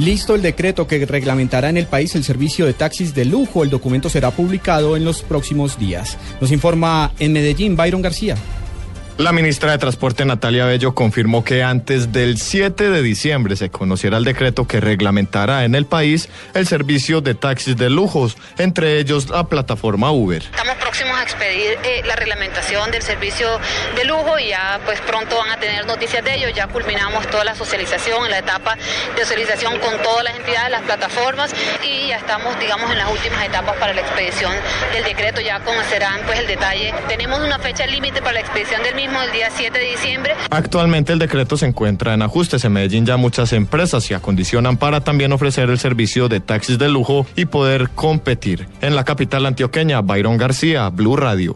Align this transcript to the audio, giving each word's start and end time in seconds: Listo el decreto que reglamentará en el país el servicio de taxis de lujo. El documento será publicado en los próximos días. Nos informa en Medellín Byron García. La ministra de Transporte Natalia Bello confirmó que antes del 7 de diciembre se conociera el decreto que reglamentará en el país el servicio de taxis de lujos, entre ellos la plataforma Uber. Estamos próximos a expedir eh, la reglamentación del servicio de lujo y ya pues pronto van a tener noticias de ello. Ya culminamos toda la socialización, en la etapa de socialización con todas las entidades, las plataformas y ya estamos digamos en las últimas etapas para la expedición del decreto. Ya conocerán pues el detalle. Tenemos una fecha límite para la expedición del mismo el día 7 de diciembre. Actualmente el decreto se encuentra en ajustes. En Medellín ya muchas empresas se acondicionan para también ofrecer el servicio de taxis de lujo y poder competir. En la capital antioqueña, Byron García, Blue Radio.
Listo 0.00 0.34
el 0.34 0.40
decreto 0.40 0.86
que 0.86 1.04
reglamentará 1.04 1.68
en 1.68 1.76
el 1.76 1.86
país 1.86 2.14
el 2.14 2.24
servicio 2.24 2.64
de 2.64 2.72
taxis 2.72 3.14
de 3.14 3.26
lujo. 3.26 3.64
El 3.64 3.68
documento 3.68 4.08
será 4.08 4.30
publicado 4.30 4.96
en 4.96 5.04
los 5.04 5.20
próximos 5.20 5.78
días. 5.78 6.16
Nos 6.40 6.52
informa 6.52 7.12
en 7.18 7.34
Medellín 7.34 7.76
Byron 7.76 8.00
García. 8.00 8.34
La 9.20 9.32
ministra 9.32 9.72
de 9.72 9.76
Transporte 9.76 10.24
Natalia 10.24 10.64
Bello 10.64 10.94
confirmó 10.94 11.44
que 11.44 11.62
antes 11.62 12.10
del 12.10 12.38
7 12.38 12.88
de 12.88 13.02
diciembre 13.02 13.54
se 13.54 13.68
conociera 13.68 14.16
el 14.16 14.24
decreto 14.24 14.66
que 14.66 14.80
reglamentará 14.80 15.66
en 15.66 15.74
el 15.74 15.84
país 15.84 16.30
el 16.54 16.66
servicio 16.66 17.20
de 17.20 17.34
taxis 17.34 17.76
de 17.76 17.90
lujos, 17.90 18.38
entre 18.56 18.98
ellos 18.98 19.28
la 19.28 19.44
plataforma 19.44 20.10
Uber. 20.10 20.40
Estamos 20.40 20.74
próximos 20.76 21.18
a 21.18 21.22
expedir 21.22 21.76
eh, 21.84 22.00
la 22.06 22.16
reglamentación 22.16 22.90
del 22.90 23.02
servicio 23.02 23.46
de 23.94 24.06
lujo 24.06 24.38
y 24.38 24.48
ya 24.48 24.80
pues 24.86 25.02
pronto 25.02 25.36
van 25.36 25.50
a 25.50 25.60
tener 25.60 25.84
noticias 25.84 26.24
de 26.24 26.36
ello. 26.36 26.48
Ya 26.48 26.68
culminamos 26.68 27.26
toda 27.26 27.44
la 27.44 27.54
socialización, 27.54 28.24
en 28.24 28.30
la 28.30 28.38
etapa 28.38 28.78
de 29.16 29.20
socialización 29.20 29.78
con 29.80 29.98
todas 30.02 30.24
las 30.24 30.34
entidades, 30.34 30.70
las 30.70 30.82
plataformas 30.82 31.54
y 31.82 32.08
ya 32.08 32.16
estamos 32.16 32.58
digamos 32.58 32.90
en 32.90 32.96
las 32.96 33.12
últimas 33.12 33.44
etapas 33.44 33.76
para 33.76 33.92
la 33.92 34.00
expedición 34.00 34.54
del 34.94 35.04
decreto. 35.04 35.42
Ya 35.42 35.60
conocerán 35.60 36.22
pues 36.24 36.38
el 36.38 36.46
detalle. 36.46 36.94
Tenemos 37.06 37.38
una 37.40 37.58
fecha 37.58 37.86
límite 37.86 38.22
para 38.22 38.32
la 38.32 38.40
expedición 38.40 38.82
del 38.82 38.94
mismo 38.94 39.09
el 39.18 39.32
día 39.32 39.48
7 39.54 39.76
de 39.76 39.84
diciembre. 39.90 40.32
Actualmente 40.50 41.12
el 41.12 41.18
decreto 41.18 41.56
se 41.56 41.66
encuentra 41.66 42.14
en 42.14 42.22
ajustes. 42.22 42.64
En 42.64 42.72
Medellín 42.72 43.06
ya 43.06 43.16
muchas 43.16 43.52
empresas 43.52 44.04
se 44.04 44.14
acondicionan 44.14 44.76
para 44.76 45.02
también 45.02 45.32
ofrecer 45.32 45.68
el 45.70 45.78
servicio 45.78 46.28
de 46.28 46.40
taxis 46.40 46.78
de 46.78 46.88
lujo 46.88 47.26
y 47.36 47.46
poder 47.46 47.90
competir. 47.90 48.66
En 48.80 48.94
la 48.94 49.04
capital 49.04 49.46
antioqueña, 49.46 50.00
Byron 50.00 50.36
García, 50.36 50.88
Blue 50.88 51.16
Radio. 51.16 51.48